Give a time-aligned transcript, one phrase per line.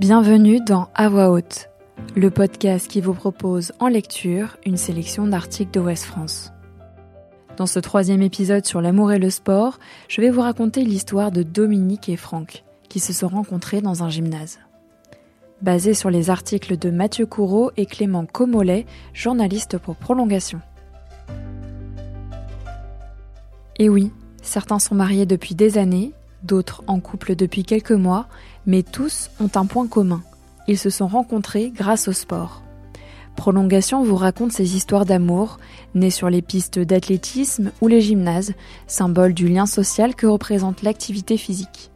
[0.00, 1.70] Bienvenue dans À voix haute,
[2.14, 6.52] le podcast qui vous propose en lecture une sélection d'articles de West France.
[7.56, 9.78] Dans ce troisième épisode sur l'amour et le sport,
[10.08, 14.10] je vais vous raconter l'histoire de Dominique et Franck, qui se sont rencontrés dans un
[14.10, 14.58] gymnase.
[15.62, 18.84] Basé sur les articles de Mathieu Courreau et Clément Comollet,
[19.14, 20.60] journalistes pour Prolongation.
[23.78, 26.12] Et oui, certains sont mariés depuis des années,
[26.46, 28.26] d'autres en couple depuis quelques mois,
[28.64, 30.22] mais tous ont un point commun.
[30.68, 32.62] Ils se sont rencontrés grâce au sport.
[33.36, 35.58] Prolongation vous raconte ces histoires d'amour,
[35.94, 38.54] nées sur les pistes d'athlétisme ou les gymnases,
[38.86, 41.90] symbole du lien social que représente l'activité physique.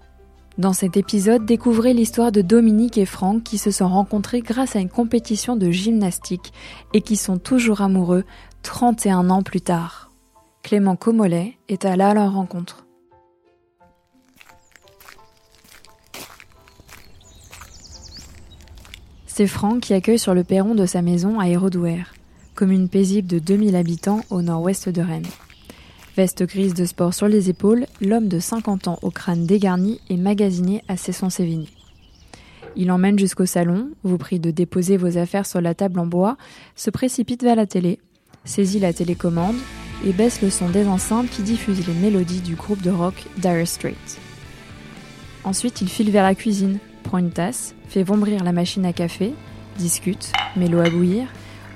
[0.59, 4.81] Dans cet épisode, découvrez l'histoire de Dominique et Franck qui se sont rencontrés grâce à
[4.81, 6.53] une compétition de gymnastique
[6.93, 8.25] et qui sont toujours amoureux
[8.63, 10.11] 31 ans plus tard.
[10.63, 12.85] Clément Comollet est allé à leur rencontre.
[19.41, 22.03] C'est Franck qui accueille sur le perron de sa maison à Hérodouer,
[22.55, 25.25] commune paisible de 2000 habitants au nord-ouest de Rennes.
[26.15, 30.19] Veste grise de sport sur les épaules, l'homme de 50 ans au crâne dégarni est
[30.19, 31.69] magasiné à Cesson-Sévigné.
[32.77, 36.37] Il emmène jusqu'au salon, vous prie de déposer vos affaires sur la table en bois,
[36.77, 37.99] se précipite vers la télé,
[38.45, 39.57] saisit la télécommande
[40.05, 43.67] et baisse le son des enceintes qui diffusent les mélodies du groupe de rock Dire
[43.67, 44.19] Straits.
[45.45, 49.35] Ensuite, il file vers la cuisine, prend une tasse, fait vombrir la machine à café,
[49.79, 51.27] discute, met l'eau à bouillir,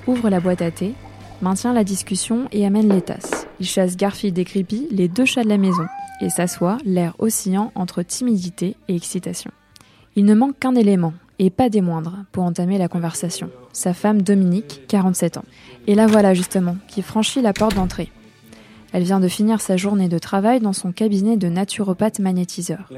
[0.07, 0.93] ouvre la boîte à thé,
[1.41, 3.47] maintient la discussion et amène les tasses.
[3.59, 5.85] Il chasse Garfield et Creepy, les deux chats de la maison,
[6.21, 9.51] et s'assoit, l'air oscillant entre timidité et excitation.
[10.15, 13.49] Il ne manque qu'un élément, et pas des moindres, pour entamer la conversation.
[13.73, 15.45] Sa femme Dominique, 47 ans.
[15.87, 18.09] Et la voilà justement, qui franchit la porte d'entrée.
[18.95, 22.89] Elle vient de finir sa journée de travail dans son cabinet de naturopathe magnétiseur.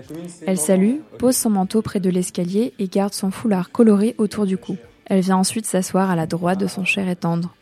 [0.46, 4.60] Elle salue, pose son manteau près de l'escalier et garde son foulard coloré autour du
[4.60, 4.78] cou.
[5.08, 7.56] Elle vient ensuite s'asseoir à la droite de son cher et tendre,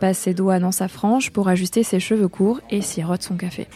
[0.00, 3.68] passe ses doigts dans sa frange pour ajuster ses cheveux courts et sirote son café.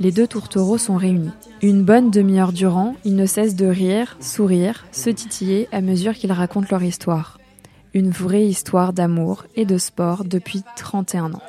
[0.00, 1.32] Les deux tourtereaux sont réunis.
[1.60, 6.32] Une bonne demi-heure durant, ils ne cessent de rire, sourire, se titiller à mesure qu'ils
[6.32, 7.38] racontent leur histoire.
[7.92, 11.42] Une vraie histoire d'amour et de sport depuis 31 ans.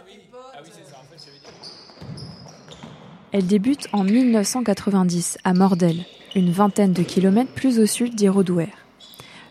[3.33, 6.05] Elle débute en 1990 à Mordel,
[6.35, 8.67] une vingtaine de kilomètres plus au sud d'Hérodouer.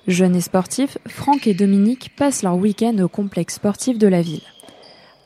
[0.06, 4.44] Jeunes et sportifs, Franck et Dominique passent leur week-end au complexe sportif de la ville.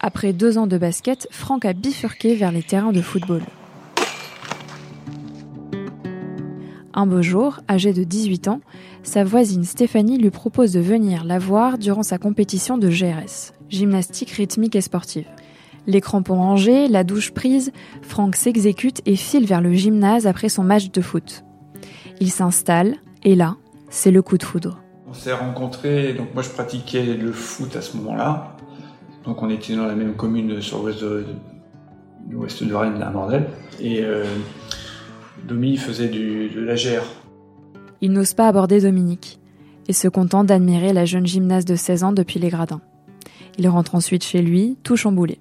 [0.01, 3.43] Après deux ans de basket, Franck a bifurqué vers les terrains de football.
[6.95, 8.63] Un beau jour, âgé de 18 ans,
[9.03, 14.31] sa voisine Stéphanie lui propose de venir la voir durant sa compétition de GRS, gymnastique
[14.31, 15.27] rythmique et sportive.
[15.87, 20.65] Les crampons rangés, la douche prise, Franck s'exécute et file vers le gymnase après son
[20.65, 21.45] match de foot.
[22.21, 23.57] Il s'installe et là,
[23.89, 24.81] c'est le coup de foudre.
[25.09, 28.57] On s'est rencontrés, donc moi je pratiquais le foot à ce moment-là.
[29.25, 31.25] Donc on était dans la même commune sur l'ouest de,
[32.31, 33.47] l'ouest de Rennes, à Mordel.
[33.81, 34.25] Et euh,
[35.47, 37.05] Domi faisait du, de la gère.
[38.01, 39.39] Il n'ose pas aborder Dominique
[39.89, 42.81] et se contente d'admirer la jeune gymnaste de 16 ans depuis les gradins.
[43.59, 45.39] Il rentre ensuite chez lui, tout chamboulé.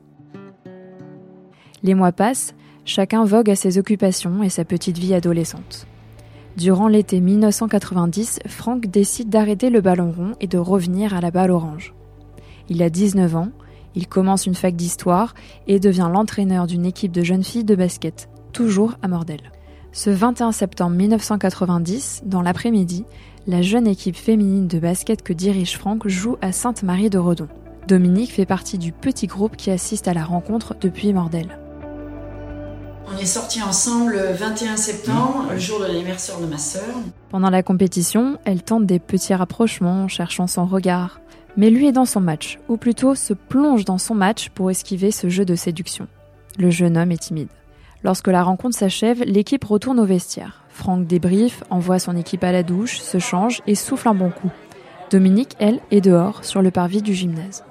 [1.86, 5.86] Les mois passent, chacun vogue à ses occupations et sa petite vie adolescente.
[6.58, 11.52] Durant l'été 1990, Franck décide d'arrêter le ballon rond et de revenir à la balle
[11.52, 11.94] orange.
[12.70, 13.50] Il a 19 ans,
[13.94, 15.36] il commence une fac d'histoire
[15.68, 19.52] et devient l'entraîneur d'une équipe de jeunes filles de basket, toujours à Mordel.
[19.92, 23.06] Ce 21 septembre 1990, dans l'après-midi,
[23.46, 27.48] la jeune équipe féminine de basket que dirige Franck joue à Sainte-Marie de Redon.
[27.88, 31.60] Dominique fait partie du petit groupe qui assiste à la rencontre depuis Mordel.
[33.08, 36.96] On est sortis ensemble le 21 septembre, le jour de l'anniversaire de ma sœur.
[37.30, 41.20] Pendant la compétition, elle tente des petits rapprochements, cherchant son regard.
[41.56, 45.12] Mais lui est dans son match, ou plutôt se plonge dans son match pour esquiver
[45.12, 46.08] ce jeu de séduction.
[46.58, 47.50] Le jeune homme est timide.
[48.04, 50.64] Lorsque la rencontre s'achève, l'équipe retourne au vestiaire.
[50.70, 54.52] Franck débrief, envoie son équipe à la douche, se change et souffle un bon coup.
[55.12, 57.64] Dominique, elle, est dehors, sur le parvis du gymnase.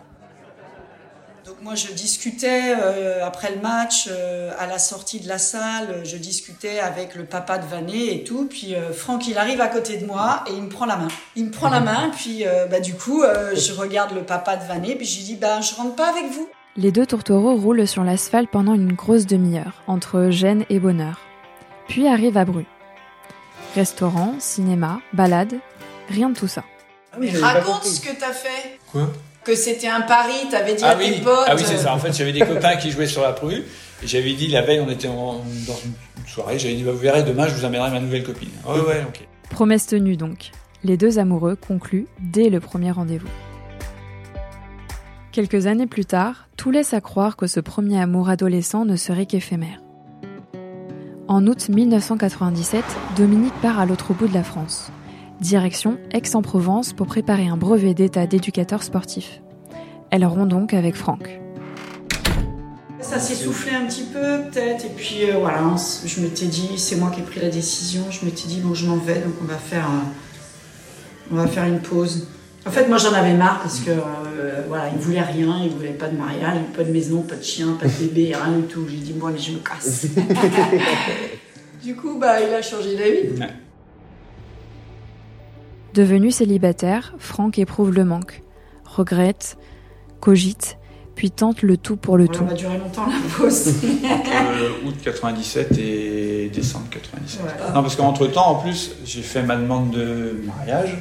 [1.65, 6.19] Moi, je discutais euh, après le match, euh, à la sortie de la salle, je
[6.19, 8.47] discutais avec le papa de Vanet et tout.
[8.51, 11.09] Puis euh, Franck, il arrive à côté de moi et il me prend la main.
[11.37, 13.23] Il me prend la main, puis bah, du coup,
[13.55, 16.31] je regarde le papa de Vanet, puis je lui dis bah, je rentre pas avec
[16.31, 16.47] vous.
[16.77, 21.19] Les deux tourtereaux roulent sur l'asphalte pendant une grosse demi-heure, entre gêne et bonheur.
[21.89, 22.67] Puis arrive à Bru.
[23.75, 25.55] Restaurant, cinéma, balade,
[26.11, 26.63] rien de tout ça.
[27.15, 28.79] Ah raconte ce que t'as fait.
[28.93, 29.09] Quoi?
[29.45, 31.45] Que c'était un pari, t'avais dit ah à tes potes.
[31.47, 31.95] Ah oui, c'est ça.
[31.95, 33.65] En fait, j'avais des copains qui jouaient sur la rue.
[34.03, 36.59] Et j'avais dit, la veille, on était dans une soirée.
[36.59, 38.51] J'avais dit, bah, vous verrez, demain, je vous amènerai ma nouvelle copine.
[38.67, 39.27] Ouais, ok.
[39.51, 40.51] Promesse tenue donc.
[40.85, 43.29] les deux amoureux concluent dès le premier rendez-vous.
[45.33, 49.27] Quelques années plus tard, tout laisse à croire que ce premier amour adolescent ne serait
[49.27, 49.81] qu'éphémère.
[51.27, 52.85] En août 1997,
[53.17, 54.91] Dominique part à l'autre bout de la France.
[55.45, 59.43] Direction Aix-en-Provence pour préparer un brevet d'état d'éducateur sportif.
[60.11, 61.39] Elle rompt donc avec Franck.
[63.03, 65.61] Ça s'est soufflé un petit peu peut-être et puis euh, voilà,
[66.07, 68.87] je m'étais dit, c'est moi qui ai pris la décision, je m'étais dit bon je
[68.87, 72.27] m'en vais donc on va faire, euh, on va faire une pause.
[72.67, 75.91] En fait moi j'en avais marre parce que euh, voilà, il voulait rien, il voulait
[75.91, 78.87] pas de mariage, pas de maison, pas de chien, pas de bébé, rien du tout.
[78.89, 80.07] J'ai dit bon allez je me casse.
[81.85, 83.45] du coup bah il a changé d'avis.
[85.95, 88.43] Devenu célibataire, Franck éprouve le manque,
[88.85, 89.57] regrette,
[90.19, 90.77] cogite,
[91.15, 92.41] puis tente le tout pour le tout.
[92.41, 93.69] Ça va durer longtemps la pause.
[93.69, 97.43] Entre août 97 et décembre 97.
[97.73, 100.99] Non, parce qu'entre temps, en plus, j'ai fait ma demande de mariage.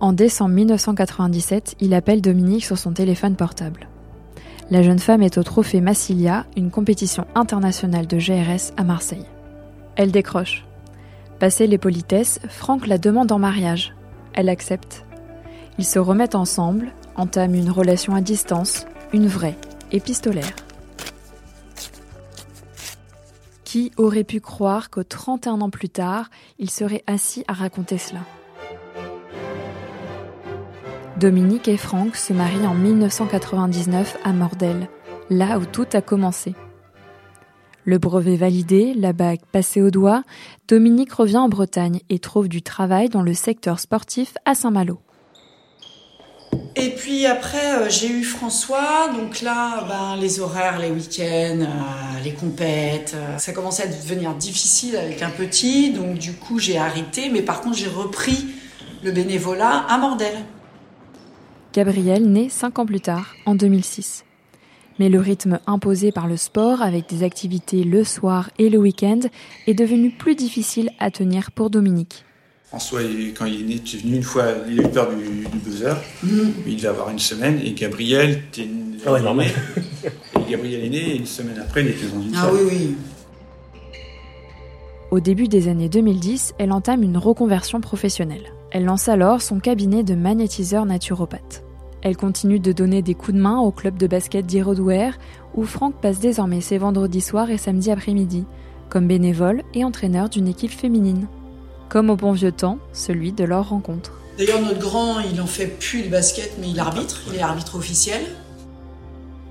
[0.00, 3.90] En décembre 1997, il appelle Dominique sur son téléphone portable.
[4.70, 9.26] La jeune femme est au Trophée Massilia, une compétition internationale de GRS à Marseille.
[9.96, 10.64] Elle décroche.
[11.38, 13.94] Passé les politesses, Franck la demande en mariage.
[14.32, 15.04] Elle accepte.
[15.78, 19.56] Ils se remettent ensemble, entament une relation à distance, une vraie,
[19.92, 20.56] épistolaire.
[23.62, 28.20] Qui aurait pu croire que 31 ans plus tard, il serait assis à raconter cela?
[31.18, 34.88] Dominique et Franck se marient en 1999 à Mordel,
[35.30, 36.54] là où tout a commencé.
[37.88, 40.22] Le brevet validé, la bague passée au doigt,
[40.68, 45.00] Dominique revient en Bretagne et trouve du travail dans le secteur sportif à Saint-Malo.
[46.76, 49.08] Et puis après, euh, j'ai eu François.
[49.18, 54.34] Donc là, ben, les horaires, les week-ends, euh, les compètes, euh, ça commençait à devenir
[54.34, 55.90] difficile avec un petit.
[55.90, 57.30] Donc du coup, j'ai arrêté.
[57.30, 58.48] Mais par contre, j'ai repris
[59.02, 60.34] le bénévolat à Mordel.
[61.72, 64.26] Gabriel naît cinq ans plus tard, en 2006.
[64.98, 69.20] Mais le rythme imposé par le sport, avec des activités le soir et le week-end,
[69.66, 72.24] est devenu plus difficile à tenir pour Dominique.
[72.68, 73.00] François,
[73.36, 75.94] quand il est né, tu es venu une fois, il a eu peur du, buzzer,
[76.22, 76.28] mm.
[76.66, 78.68] il devait avoir une semaine, et Gabriel, tu es
[79.06, 79.46] ah ouais, normal.
[80.04, 82.96] et Gabriel est né, et une semaine après, il était dans une Ah oui, oui.
[85.10, 88.52] Au début des années 2010, elle entame une reconversion professionnelle.
[88.70, 91.64] Elle lance alors son cabinet de magnétiseur naturopathe.
[92.02, 95.10] Elle continue de donner des coups de main au club de basket d'Irodouer,
[95.54, 98.44] où Franck passe désormais ses vendredis soirs et samedis après-midi,
[98.88, 101.26] comme bénévole et entraîneur d'une équipe féminine.
[101.88, 104.12] Comme au bon vieux temps, celui de leur rencontre.
[104.38, 107.74] D'ailleurs, notre grand, il en fait plus de basket, mais il arbitre, il est arbitre
[107.74, 108.22] officiel.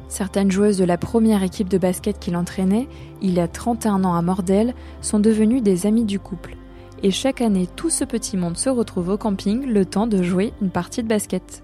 [0.07, 2.87] Certaines joueuses de la première équipe de basket qu'il entraînait,
[3.21, 6.55] il y a 31 ans à Mordel, sont devenues des amies du couple.
[7.03, 10.53] Et chaque année, tout ce petit monde se retrouve au camping le temps de jouer
[10.61, 11.63] une partie de basket.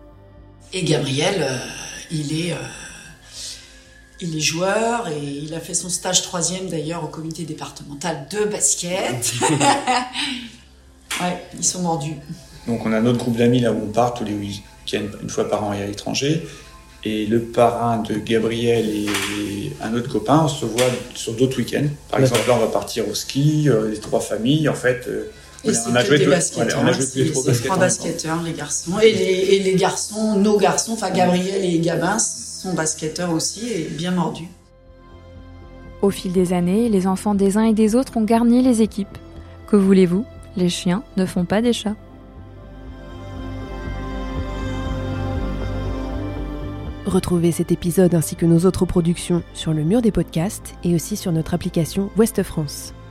[0.71, 1.57] Et Gabriel, euh,
[2.11, 2.57] il est, euh,
[4.21, 8.45] il est joueur et il a fait son stage troisième d'ailleurs au comité départemental de
[8.45, 9.33] basket.
[11.21, 12.15] ouais, ils sont mordus.
[12.67, 15.49] Donc on a notre groupe d'amis là où on part tous les week-ends, une fois
[15.49, 16.47] par an et à l'étranger.
[17.05, 21.87] Et le parrain de Gabriel et un autre copain, on se voit sur d'autres week-ends.
[22.09, 25.09] Par exemple, là, on va partir au ski, euh, les trois familles, en fait.
[25.65, 26.81] Et on, a joué des basketteurs.
[26.83, 28.99] on a joué les trois basketteurs, les garçons.
[28.99, 33.87] Et les, et les, garçons, nos garçons, enfin Gabriel et Gabin, sont basketteurs aussi et
[33.89, 34.49] bien mordus.
[36.01, 39.17] Au fil des années, les enfants des uns et des autres ont garni les équipes.
[39.67, 40.25] Que voulez-vous?
[40.57, 41.95] Les chiens ne font pas des chats.
[47.05, 51.15] Retrouvez cet épisode ainsi que nos autres productions sur le mur des podcasts et aussi
[51.15, 52.93] sur notre application Ouest France.